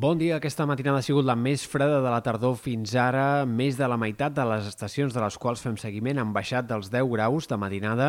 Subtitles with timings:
[0.00, 0.38] Bon dia.
[0.38, 3.44] Aquesta matinada ha sigut la més freda de la tardor fins ara.
[3.44, 6.88] Més de la meitat de les estacions de les quals fem seguiment han baixat dels
[6.88, 8.06] 10 graus de matinada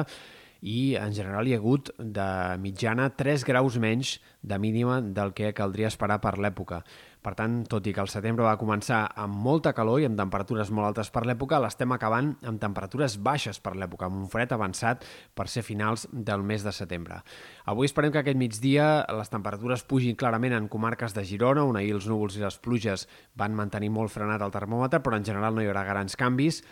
[0.62, 2.28] i en general hi ha hagut de
[2.62, 6.82] mitjana 3 graus menys de mínima del que caldria esperar per l'època.
[7.22, 10.72] Per tant, tot i que el setembre va començar amb molta calor i amb temperatures
[10.74, 15.06] molt altes per l'època, l'estem acabant amb temperatures baixes per l'època, amb un fred avançat
[15.38, 17.22] per ser finals del mes de setembre.
[17.70, 21.94] Avui esperem que aquest migdia les temperatures pugin clarament en comarques de Girona, on ahir
[21.98, 23.08] els núvols i les pluges
[23.38, 26.64] van mantenir molt frenat el termòmetre, però en general no hi haurà grans canvis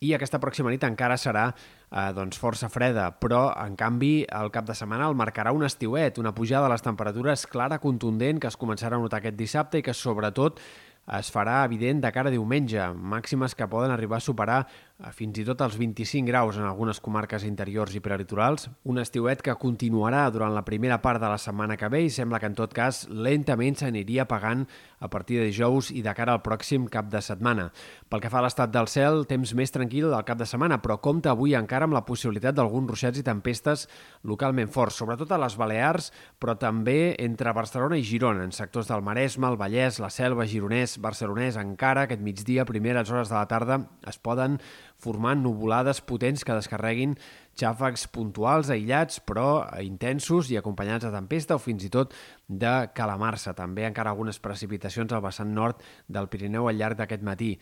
[0.00, 4.66] i aquesta pròxima nit encara serà eh, doncs força freda, però en canvi el cap
[4.68, 8.58] de setmana el marcarà un estiuet, una pujada de les temperatures clara, contundent, que es
[8.60, 10.60] començarà a notar aquest dissabte i que sobretot
[11.16, 14.64] es farà evident de cara a diumenge, màximes que poden arribar a superar
[15.12, 19.54] fins i tot els 25 graus en algunes comarques interiors i prelitorals, un estiuet que
[19.60, 22.72] continuarà durant la primera part de la setmana que ve i sembla que en tot
[22.72, 24.64] cas lentament s'aniria pagant
[24.98, 27.68] a partir de dijous i de cara al pròxim cap de setmana.
[28.08, 30.96] Pel que fa a l'estat del cel, temps més tranquil del cap de setmana, però
[31.04, 33.84] compta avui encara amb la possibilitat d'alguns ruixats i tempestes
[34.24, 36.08] localment forts, sobretot a les Balears,
[36.40, 40.96] però també entre Barcelona i Girona, en sectors del Maresme, el Vallès, la Selva, Gironès,
[41.04, 44.56] barcelonès encara aquest migdia, primeres hores de la tarda, es poden
[45.02, 47.16] formar nuvolades potents que descarreguin
[47.56, 52.14] xàfecs puntuals, aïllats, però intensos i acompanyats de tempesta o fins i tot
[52.48, 53.56] de calamarsa.
[53.56, 57.54] També encara algunes precipitacions al vessant nord del Pirineu al llarg d'aquest matí.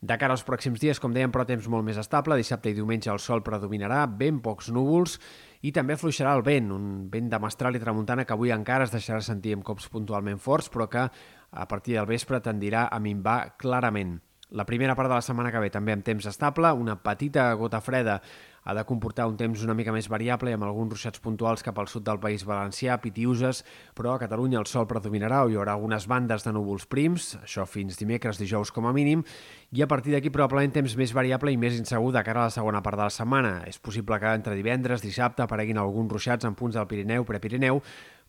[0.00, 2.38] De cara als pròxims dies, com dèiem, però temps molt més estable.
[2.40, 5.18] Dissabte i diumenge el sol predominarà, ben pocs núvols
[5.60, 8.94] i també fluixarà el vent, un vent de mestral i tramuntana que avui encara es
[8.94, 13.58] deixarà sentir amb cops puntualment forts, però que a partir del vespre tendirà a minvar
[13.60, 14.16] clarament.
[14.50, 17.78] La primera part de la setmana que ve també amb temps estable, una petita gota
[17.78, 18.16] freda
[18.64, 21.86] ha de comportar un temps una mica més variable amb alguns ruixats puntuals cap al
[21.86, 23.62] sud del País Valencià, Pitiuses,
[23.94, 27.62] però a Catalunya el sol predominarà o hi haurà algunes bandes de núvols prims, això
[27.62, 29.22] fins dimecres, dijous com a mínim,
[29.70, 32.56] i a partir d'aquí probablement temps més variable i més insegur de cara a la
[32.56, 33.54] segona part de la setmana.
[33.70, 37.80] És possible que entre divendres, dissabte, apareguin alguns ruixats en punts del Pirineu, Prepirineu,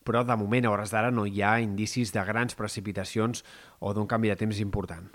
[0.06, 3.42] però de moment a hores d'ara no hi ha indicis de grans precipitacions
[3.80, 5.10] o d'un canvi de temps important.